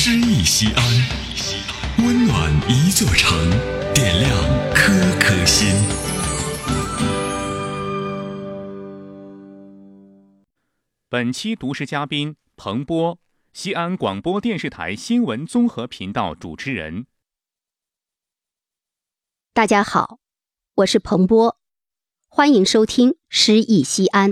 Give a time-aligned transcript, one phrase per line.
[0.00, 3.50] 诗意西安，温暖一座城，
[3.92, 4.30] 点亮
[4.72, 5.74] 颗颗心。
[11.08, 13.18] 本期读诗嘉宾彭波，
[13.52, 17.06] 西安广播电视台新闻综合频道主持人。
[19.52, 20.20] 大家好，
[20.76, 21.58] 我是彭波，
[22.28, 24.30] 欢迎收听《诗意西安》。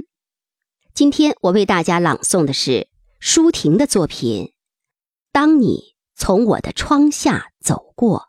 [0.94, 2.88] 今天我为大家朗诵的是
[3.18, 4.44] 舒婷的作品
[5.36, 8.20] 《当你从我的窗下走过》。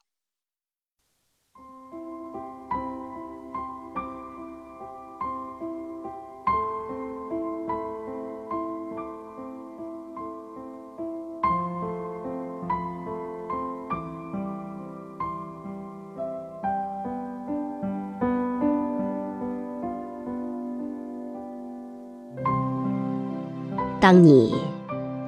[24.01, 24.76] 当你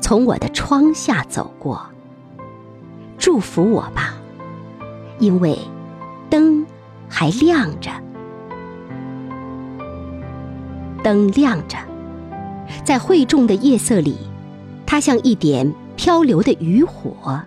[0.10, 1.86] 从我的窗下走过，
[3.20, 4.16] 祝福我吧，
[5.20, 5.56] 因为
[6.32, 6.66] 灯
[7.08, 7.92] 还亮着，
[11.04, 11.78] 灯亮着，
[12.84, 14.18] 在晦重的夜色里，
[14.84, 17.40] 它像一点漂流的渔火。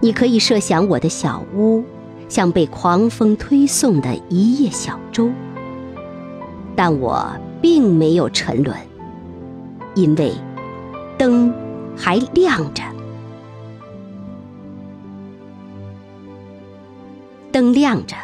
[0.00, 1.82] 你可以设想我的小屋
[2.28, 5.28] 像被狂风推送的一叶小舟，
[6.76, 7.28] 但我
[7.60, 8.76] 并没有沉沦。
[9.96, 10.32] 因为
[11.18, 11.52] 灯
[11.96, 12.82] 还亮着，
[17.50, 18.14] 灯亮着。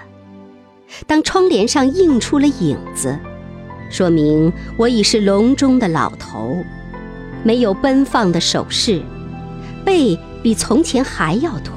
[1.07, 3.19] 当窗帘上映出了影子，
[3.91, 6.55] 说明我已是笼中的老头，
[7.43, 9.03] 没有奔放的手势，
[9.87, 11.73] 背比从前还要驼。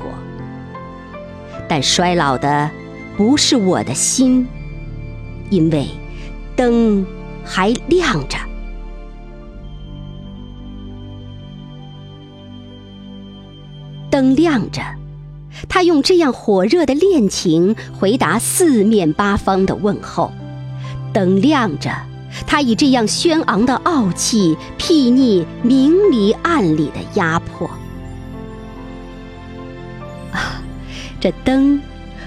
[1.69, 2.69] 但衰老的
[3.15, 4.45] 不是我的心，
[5.49, 5.87] 因为
[6.57, 7.05] 灯
[7.45, 8.37] 还亮着。
[14.15, 14.81] 灯亮着，
[15.67, 20.31] 他用这样火热的恋情回答四面八方的问候；
[21.11, 21.91] 灯亮着，
[22.47, 27.69] 他以这样轩昂的傲气睥睨明里暗里的压迫。
[30.31, 30.63] 啊，
[31.19, 31.81] 这灯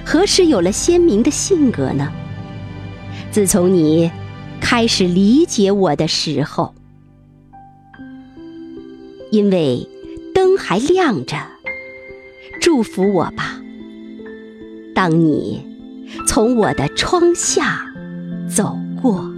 [0.04, 2.12] 何时有了鲜明的性格呢？
[3.30, 4.10] 自从你
[4.60, 6.74] 开始理解我的时候，
[9.30, 9.88] 因为
[10.34, 11.34] 灯还亮着。
[12.60, 13.60] 祝福我吧，
[14.94, 15.64] 当你
[16.26, 17.80] 从我的窗下
[18.48, 19.37] 走过。